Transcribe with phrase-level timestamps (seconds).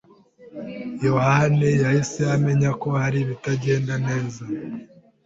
[1.05, 4.43] Yohani yahise amenya ko hari ibitagenda neza.